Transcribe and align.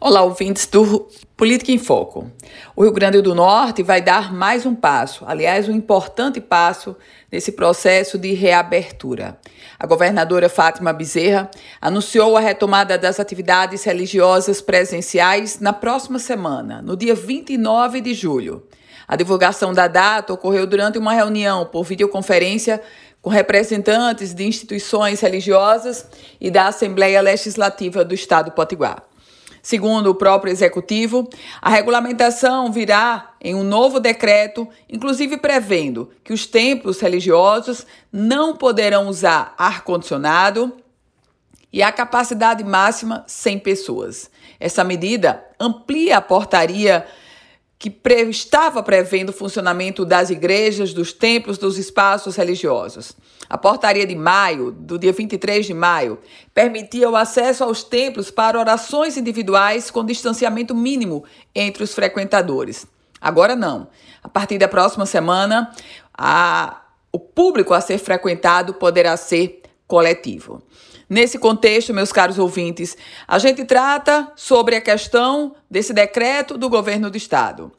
Olá, 0.00 0.22
ouvintes 0.22 0.66
do 0.66 1.08
Política 1.36 1.70
em 1.70 1.78
Foco. 1.78 2.28
O 2.74 2.82
Rio 2.82 2.92
Grande 2.92 3.22
do 3.22 3.32
Norte 3.32 3.80
vai 3.80 4.02
dar 4.02 4.34
mais 4.34 4.66
um 4.66 4.74
passo, 4.74 5.24
aliás, 5.26 5.68
um 5.68 5.72
importante 5.72 6.40
passo 6.40 6.96
nesse 7.30 7.52
processo 7.52 8.18
de 8.18 8.32
reabertura. 8.34 9.38
A 9.78 9.86
governadora 9.86 10.48
Fátima 10.48 10.92
Bezerra 10.92 11.48
anunciou 11.80 12.36
a 12.36 12.40
retomada 12.40 12.98
das 12.98 13.20
atividades 13.20 13.84
religiosas 13.84 14.60
presenciais 14.60 15.60
na 15.60 15.72
próxima 15.72 16.18
semana, 16.18 16.82
no 16.82 16.96
dia 16.96 17.14
29 17.14 18.00
de 18.00 18.14
julho. 18.14 18.64
A 19.06 19.14
divulgação 19.14 19.72
da 19.72 19.86
data 19.86 20.32
ocorreu 20.32 20.66
durante 20.66 20.98
uma 20.98 21.12
reunião 21.12 21.66
por 21.66 21.84
videoconferência 21.84 22.82
com 23.22 23.30
representantes 23.30 24.34
de 24.34 24.44
instituições 24.44 25.20
religiosas 25.20 26.04
e 26.40 26.50
da 26.50 26.66
Assembleia 26.66 27.20
Legislativa 27.20 28.04
do 28.04 28.12
Estado 28.12 28.46
do 28.46 28.52
Potiguar. 28.52 29.13
Segundo 29.64 30.10
o 30.10 30.14
próprio 30.14 30.52
executivo, 30.52 31.26
a 31.62 31.70
regulamentação 31.70 32.70
virá 32.70 33.32
em 33.40 33.54
um 33.54 33.64
novo 33.64 33.98
decreto, 33.98 34.68
inclusive 34.86 35.38
prevendo 35.38 36.10
que 36.22 36.34
os 36.34 36.44
templos 36.44 37.00
religiosos 37.00 37.86
não 38.12 38.54
poderão 38.54 39.08
usar 39.08 39.54
ar-condicionado 39.56 40.70
e 41.72 41.82
a 41.82 41.90
capacidade 41.90 42.62
máxima 42.62 43.24
100 43.26 43.58
pessoas. 43.60 44.30
Essa 44.60 44.84
medida 44.84 45.42
amplia 45.58 46.18
a 46.18 46.20
portaria 46.20 47.06
que 47.84 47.90
pre 47.90 48.22
estava 48.30 48.82
prevendo 48.82 49.28
o 49.28 49.32
funcionamento 49.34 50.06
das 50.06 50.30
igrejas, 50.30 50.94
dos 50.94 51.12
templos, 51.12 51.58
dos 51.58 51.76
espaços 51.76 52.34
religiosos. 52.34 53.12
A 53.46 53.58
portaria 53.58 54.06
de 54.06 54.14
maio, 54.14 54.72
do 54.72 54.98
dia 54.98 55.12
23 55.12 55.66
de 55.66 55.74
maio, 55.74 56.18
permitia 56.54 57.10
o 57.10 57.14
acesso 57.14 57.62
aos 57.62 57.84
templos 57.84 58.30
para 58.30 58.58
orações 58.58 59.18
individuais 59.18 59.90
com 59.90 60.02
distanciamento 60.02 60.74
mínimo 60.74 61.24
entre 61.54 61.84
os 61.84 61.92
frequentadores. 61.92 62.86
Agora 63.20 63.54
não. 63.54 63.88
A 64.22 64.30
partir 64.30 64.56
da 64.56 64.66
próxima 64.66 65.04
semana, 65.04 65.70
a, 66.16 66.84
o 67.12 67.18
público 67.18 67.74
a 67.74 67.82
ser 67.82 67.98
frequentado 67.98 68.72
poderá 68.72 69.14
ser 69.14 69.60
coletivo. 69.86 70.62
Nesse 71.08 71.38
contexto, 71.38 71.92
meus 71.92 72.12
caros 72.12 72.38
ouvintes, 72.38 72.96
a 73.28 73.38
gente 73.38 73.64
trata 73.64 74.32
sobre 74.34 74.76
a 74.76 74.80
questão 74.80 75.54
desse 75.70 75.92
decreto 75.92 76.56
do 76.56 76.68
governo 76.68 77.10
do 77.10 77.16
estado. 77.16 77.70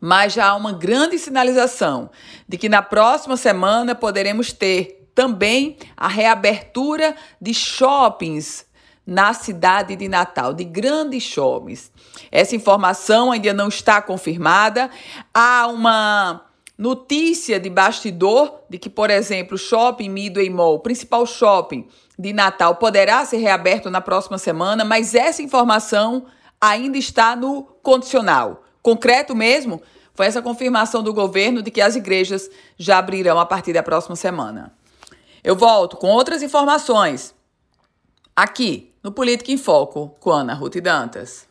Mas 0.00 0.32
já 0.32 0.48
há 0.48 0.56
uma 0.56 0.72
grande 0.72 1.18
sinalização 1.18 2.10
de 2.48 2.58
que 2.58 2.68
na 2.68 2.82
próxima 2.82 3.36
semana 3.36 3.94
poderemos 3.94 4.52
ter 4.52 5.08
também 5.14 5.76
a 5.96 6.08
reabertura 6.08 7.14
de 7.40 7.54
shoppings 7.54 8.66
na 9.06 9.34
cidade 9.34 9.94
de 9.96 10.08
Natal, 10.08 10.54
de 10.54 10.64
grandes 10.64 11.22
shoppings. 11.22 11.92
Essa 12.30 12.56
informação 12.56 13.30
ainda 13.30 13.52
não 13.52 13.68
está 13.68 14.00
confirmada. 14.00 14.90
Há 15.32 15.66
uma 15.68 16.51
notícia 16.82 17.60
de 17.60 17.70
bastidor 17.70 18.62
de 18.68 18.76
que, 18.76 18.90
por 18.90 19.08
exemplo, 19.08 19.54
o 19.54 19.58
shopping 19.58 20.08
Midway 20.08 20.50
Mall, 20.50 20.80
principal 20.80 21.24
shopping 21.24 21.86
de 22.18 22.32
Natal, 22.32 22.74
poderá 22.74 23.24
ser 23.24 23.36
reaberto 23.36 23.88
na 23.88 24.00
próxima 24.00 24.36
semana, 24.36 24.84
mas 24.84 25.14
essa 25.14 25.40
informação 25.40 26.26
ainda 26.60 26.98
está 26.98 27.36
no 27.36 27.62
condicional. 27.84 28.64
Concreto 28.82 29.32
mesmo 29.32 29.80
foi 30.12 30.26
essa 30.26 30.42
confirmação 30.42 31.04
do 31.04 31.14
governo 31.14 31.62
de 31.62 31.70
que 31.70 31.80
as 31.80 31.94
igrejas 31.94 32.50
já 32.76 32.98
abrirão 32.98 33.38
a 33.38 33.46
partir 33.46 33.72
da 33.72 33.82
próxima 33.84 34.16
semana. 34.16 34.74
Eu 35.44 35.54
volto 35.54 35.96
com 35.96 36.08
outras 36.08 36.42
informações 36.42 37.32
aqui 38.34 38.92
no 39.04 39.12
Política 39.12 39.52
em 39.52 39.56
Foco 39.56 40.16
com 40.18 40.32
Ana 40.32 40.52
Ruth 40.52 40.80
Dantas. 40.80 41.46